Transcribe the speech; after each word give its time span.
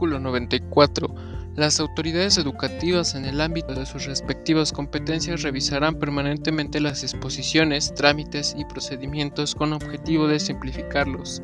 Artículo 0.00 0.18
94. 0.18 1.14
Las 1.56 1.78
autoridades 1.78 2.38
educativas 2.38 3.14
en 3.14 3.26
el 3.26 3.38
ámbito 3.38 3.74
de 3.74 3.84
sus 3.84 4.06
respectivas 4.06 4.72
competencias 4.72 5.42
revisarán 5.42 5.98
permanentemente 5.98 6.80
las 6.80 7.02
exposiciones, 7.02 7.92
trámites 7.94 8.56
y 8.56 8.64
procedimientos 8.64 9.54
con 9.54 9.74
objetivo 9.74 10.26
de 10.26 10.40
simplificarlos, 10.40 11.42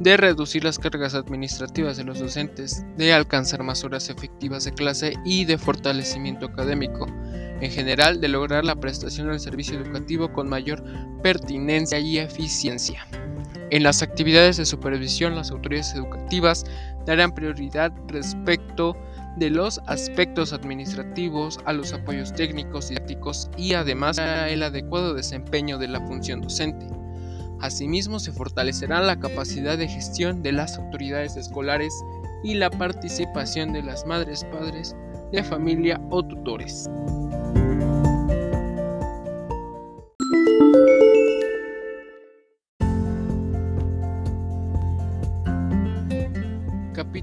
de 0.00 0.16
reducir 0.16 0.64
las 0.64 0.78
cargas 0.78 1.12
administrativas 1.14 1.98
de 1.98 2.04
los 2.04 2.20
docentes, 2.20 2.86
de 2.96 3.12
alcanzar 3.12 3.62
más 3.62 3.84
horas 3.84 4.08
efectivas 4.08 4.64
de 4.64 4.72
clase 4.72 5.12
y 5.26 5.44
de 5.44 5.58
fortalecimiento 5.58 6.46
académico. 6.46 7.06
En 7.60 7.70
general, 7.70 8.18
de 8.18 8.28
lograr 8.28 8.64
la 8.64 8.76
prestación 8.76 9.28
del 9.28 9.40
servicio 9.40 9.78
educativo 9.78 10.32
con 10.32 10.48
mayor 10.48 10.82
pertinencia 11.22 11.98
y 11.98 12.16
eficiencia. 12.16 13.06
En 13.70 13.82
las 13.82 14.02
actividades 14.02 14.56
de 14.56 14.66
supervisión, 14.66 15.34
las 15.34 15.50
autoridades 15.50 15.94
educativas 15.94 16.64
darán 17.06 17.34
prioridad 17.34 17.92
respecto 18.08 18.96
de 19.36 19.50
los 19.50 19.80
aspectos 19.86 20.52
administrativos 20.52 21.58
a 21.64 21.72
los 21.72 21.92
apoyos 21.92 22.32
técnicos, 22.32 22.88
didácticos 22.88 23.50
y 23.56 23.74
además 23.74 24.18
el 24.18 24.62
adecuado 24.62 25.14
desempeño 25.14 25.78
de 25.78 25.88
la 25.88 26.00
función 26.00 26.40
docente. 26.40 26.86
Asimismo, 27.60 28.20
se 28.20 28.32
fortalecerá 28.32 29.00
la 29.00 29.18
capacidad 29.18 29.78
de 29.78 29.88
gestión 29.88 30.42
de 30.42 30.52
las 30.52 30.78
autoridades 30.78 31.36
escolares 31.36 31.94
y 32.42 32.54
la 32.54 32.70
participación 32.70 33.72
de 33.72 33.82
las 33.82 34.06
madres, 34.06 34.44
padres 34.44 34.94
de 35.32 35.42
familia 35.42 36.00
o 36.10 36.22
tutores. 36.22 36.88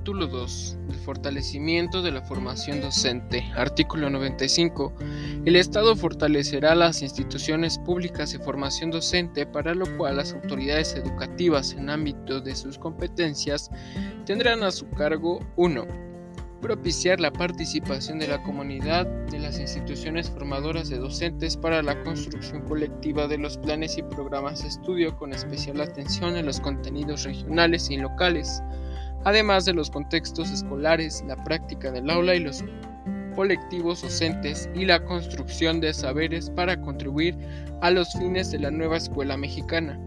Capítulo 0.00 0.28
2. 0.28 0.78
El 0.88 0.94
fortalecimiento 0.94 2.00
de 2.00 2.10
la 2.10 2.22
formación 2.22 2.80
docente. 2.80 3.44
Artículo 3.54 4.08
95. 4.08 4.94
El 5.44 5.56
Estado 5.56 5.94
fortalecerá 5.94 6.74
las 6.74 7.02
instituciones 7.02 7.78
públicas 7.78 8.32
de 8.32 8.38
formación 8.38 8.90
docente, 8.90 9.44
para 9.44 9.74
lo 9.74 9.84
cual 9.98 10.16
las 10.16 10.32
autoridades 10.32 10.94
educativas 10.94 11.74
en 11.74 11.90
ámbito 11.90 12.40
de 12.40 12.56
sus 12.56 12.78
competencias 12.78 13.70
tendrán 14.24 14.62
a 14.62 14.70
su 14.70 14.88
cargo 14.88 15.40
1. 15.56 15.86
Propiciar 16.62 17.20
la 17.20 17.30
participación 17.30 18.18
de 18.18 18.28
la 18.28 18.42
comunidad 18.42 19.04
de 19.26 19.38
las 19.38 19.60
instituciones 19.60 20.30
formadoras 20.30 20.88
de 20.88 20.96
docentes 20.96 21.58
para 21.58 21.82
la 21.82 22.02
construcción 22.04 22.62
colectiva 22.62 23.28
de 23.28 23.36
los 23.36 23.58
planes 23.58 23.98
y 23.98 24.02
programas 24.02 24.62
de 24.62 24.68
estudio 24.68 25.14
con 25.18 25.34
especial 25.34 25.78
atención 25.82 26.36
a 26.36 26.42
los 26.42 26.58
contenidos 26.58 27.24
regionales 27.24 27.90
y 27.90 27.98
locales 27.98 28.62
además 29.24 29.64
de 29.64 29.74
los 29.74 29.90
contextos 29.90 30.50
escolares, 30.50 31.22
la 31.26 31.36
práctica 31.44 31.90
del 31.90 32.10
aula 32.10 32.34
y 32.34 32.40
los 32.40 32.64
colectivos 33.34 34.02
docentes 34.02 34.68
y 34.74 34.84
la 34.84 35.04
construcción 35.04 35.80
de 35.80 35.94
saberes 35.94 36.50
para 36.50 36.80
contribuir 36.80 37.36
a 37.80 37.90
los 37.90 38.12
fines 38.12 38.50
de 38.50 38.58
la 38.58 38.70
nueva 38.70 38.96
escuela 38.96 39.36
mexicana. 39.36 39.98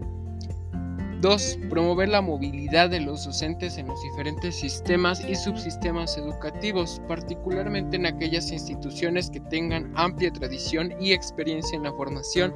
2. 1.21 1.59
Promover 1.69 2.09
la 2.09 2.21
movilidad 2.21 2.89
de 2.89 2.99
los 2.99 3.23
docentes 3.23 3.77
en 3.77 3.87
los 3.87 4.01
diferentes 4.03 4.59
sistemas 4.59 5.23
y 5.23 5.35
subsistemas 5.35 6.17
educativos, 6.17 7.01
particularmente 7.07 7.95
en 7.95 8.05
aquellas 8.05 8.51
instituciones 8.51 9.29
que 9.29 9.39
tengan 9.39 9.93
amplia 9.95 10.33
tradición 10.33 10.93
y 10.99 11.13
experiencia 11.13 11.77
en 11.77 11.83
la 11.83 11.93
formación 11.93 12.53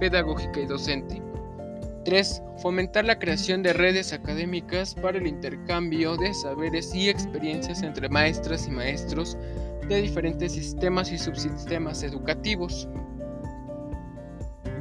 pedagógica 0.00 0.60
y 0.60 0.66
docente. 0.66 1.23
3. 2.04 2.42
Fomentar 2.58 3.04
la 3.04 3.18
creación 3.18 3.62
de 3.62 3.72
redes 3.72 4.12
académicas 4.12 4.94
para 4.94 5.18
el 5.18 5.26
intercambio 5.26 6.16
de 6.16 6.32
saberes 6.34 6.94
y 6.94 7.08
experiencias 7.08 7.82
entre 7.82 8.08
maestras 8.08 8.68
y 8.68 8.70
maestros 8.70 9.36
de 9.88 10.02
diferentes 10.02 10.52
sistemas 10.52 11.10
y 11.12 11.18
subsistemas 11.18 12.02
educativos. 12.02 12.88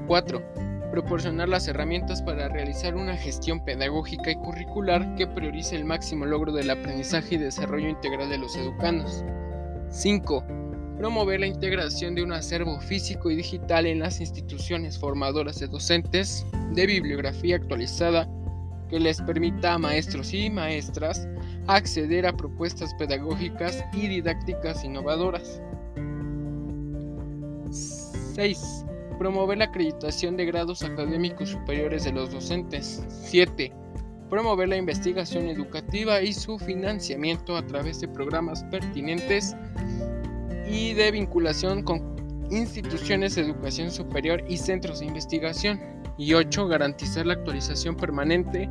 4. 0.07 0.43
Proporcionar 0.91 1.49
las 1.49 1.67
herramientas 1.67 2.21
para 2.21 2.49
realizar 2.49 2.95
una 2.95 3.17
gestión 3.17 3.63
pedagógica 3.65 4.31
y 4.31 4.35
curricular 4.35 5.15
que 5.15 5.27
priorice 5.27 5.75
el 5.75 5.85
máximo 5.85 6.25
logro 6.25 6.51
del 6.51 6.69
aprendizaje 6.69 7.35
y 7.35 7.39
desarrollo 7.39 7.89
integral 7.89 8.29
de 8.29 8.37
los 8.37 8.55
educandos. 8.55 9.23
5 9.89 10.62
promover 11.03 11.41
la 11.41 11.47
integración 11.47 12.15
de 12.15 12.23
un 12.23 12.31
acervo 12.31 12.79
físico 12.79 13.29
y 13.29 13.35
digital 13.35 13.85
en 13.85 13.99
las 13.99 14.21
instituciones 14.21 14.97
formadoras 14.97 15.59
de 15.59 15.67
docentes, 15.67 16.45
de 16.71 16.87
bibliografía 16.87 17.57
actualizada 17.57 18.25
que 18.87 19.01
les 19.01 19.21
permita 19.21 19.73
a 19.73 19.77
maestros 19.77 20.33
y 20.33 20.49
maestras 20.49 21.27
acceder 21.67 22.25
a 22.25 22.31
propuestas 22.31 22.93
pedagógicas 22.93 23.83
y 23.91 24.07
didácticas 24.07 24.85
innovadoras. 24.85 25.61
6. 27.69 28.85
Promover 29.19 29.57
la 29.57 29.65
acreditación 29.65 30.37
de 30.37 30.45
grados 30.45 30.83
académicos 30.83 31.49
superiores 31.49 32.05
de 32.05 32.13
los 32.13 32.31
docentes. 32.31 33.05
7. 33.09 33.73
Promover 34.29 34.69
la 34.69 34.77
investigación 34.77 35.49
educativa 35.49 36.21
y 36.21 36.31
su 36.31 36.57
financiamiento 36.57 37.57
a 37.57 37.67
través 37.67 37.99
de 37.99 38.07
programas 38.07 38.63
pertinentes 38.71 39.53
y 40.73 40.93
de 40.95 41.11
vinculación 41.11 41.83
con 41.83 42.01
instituciones 42.49 43.35
de 43.35 43.43
educación 43.43 43.91
superior 43.91 44.43
y 44.49 44.57
centros 44.57 44.99
de 44.99 45.05
investigación. 45.05 45.79
Y 46.17 46.33
8. 46.33 46.67
Garantizar 46.67 47.25
la 47.25 47.33
actualización 47.33 47.95
permanente 47.95 48.67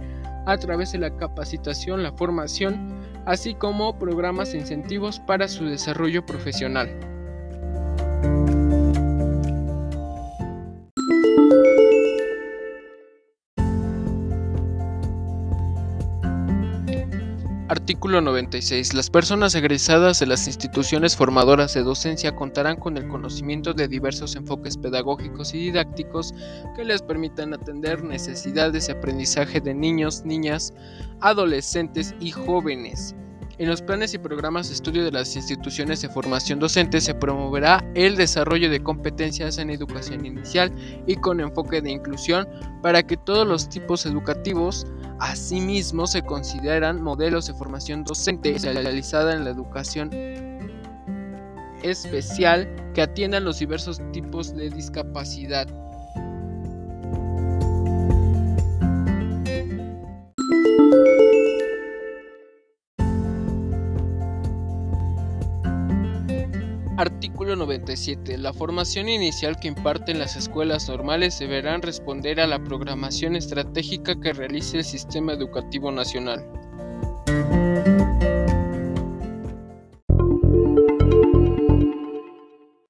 a 0.46 0.56
través 0.56 0.92
de 0.92 0.98
la 0.98 1.16
capacitación, 1.16 2.02
la 2.02 2.12
formación, 2.12 3.00
así 3.26 3.54
como 3.54 3.98
programas 3.98 4.52
e 4.52 4.58
incentivos 4.58 5.20
para 5.20 5.46
su 5.46 5.64
desarrollo 5.64 6.26
profesional. 6.26 7.11
Artículo 17.72 18.21
96. 18.21 18.93
Las 18.93 19.09
personas 19.09 19.55
egresadas 19.55 20.21
de 20.21 20.27
las 20.27 20.47
instituciones 20.47 21.16
formadoras 21.16 21.72
de 21.72 21.83
docencia 21.83 22.37
contarán 22.37 22.77
con 22.77 22.99
el 22.99 23.09
conocimiento 23.09 23.72
de 23.72 23.88
diversos 23.88 24.37
enfoques 24.37 24.77
pedagógicos 24.77 25.55
y 25.55 25.59
didácticos 25.59 26.34
que 26.77 26.84
les 26.84 27.00
permitan 27.00 27.55
atender 27.55 28.05
necesidades 28.05 28.88
de 28.88 28.93
aprendizaje 28.93 29.62
de 29.62 29.72
niños, 29.72 30.22
niñas, 30.27 30.75
adolescentes 31.22 32.15
y 32.21 32.31
jóvenes. 32.33 33.16
En 33.56 33.69
los 33.69 33.81
planes 33.81 34.12
y 34.12 34.19
programas 34.19 34.69
de 34.69 34.75
estudio 34.75 35.03
de 35.03 35.12
las 35.12 35.34
instituciones 35.34 36.03
de 36.03 36.10
formación 36.10 36.59
docente 36.59 37.00
se 37.00 37.15
promoverá 37.15 37.83
el 37.94 38.16
desarrollo 38.16 38.69
de 38.69 38.83
competencias 38.83 39.56
en 39.56 39.71
educación 39.71 40.27
inicial 40.27 40.71
y 41.06 41.16
con 41.16 41.41
enfoque 41.41 41.81
de 41.81 41.93
inclusión 41.93 42.47
para 42.83 43.03
que 43.03 43.16
todos 43.16 43.47
los 43.47 43.71
tipos 43.71 44.04
educativos 44.04 44.87
Asimismo, 45.22 46.09
se 46.09 46.22
consideran 46.22 47.00
modelos 47.00 47.47
de 47.47 47.55
formación 47.55 48.03
docente 48.03 48.56
especializada 48.56 49.34
en 49.34 49.44
la 49.44 49.50
educación 49.50 50.10
especial 51.84 52.69
que 52.93 53.03
atiendan 53.03 53.44
los 53.44 53.60
diversos 53.60 54.00
tipos 54.10 54.53
de 54.53 54.69
discapacidad. 54.71 55.69
Artículo 67.02 67.56
97. 67.56 68.38
La 68.38 68.52
formación 68.52 69.08
inicial 69.08 69.56
que 69.58 69.66
imparten 69.66 70.20
las 70.20 70.36
escuelas 70.36 70.88
normales 70.88 71.36
deberán 71.36 71.82
responder 71.82 72.38
a 72.40 72.47
la 72.47 72.62
programación 72.62 73.34
estratégica 73.34 74.21
que 74.21 74.32
realice 74.32 74.77
el 74.77 74.84
Sistema 74.84 75.32
Educativo 75.32 75.91
Nacional. 75.91 76.48